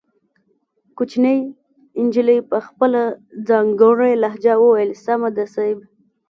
کوچنۍ 0.97 1.39
نجلۍ 2.05 2.39
په 2.49 2.57
خپله 2.67 3.01
ځانګړې 3.47 4.11
لهجه 4.23 4.53
وويل 4.63 4.91
سمه 5.05 5.29
ده 5.35 5.45
صيب. 5.55 5.77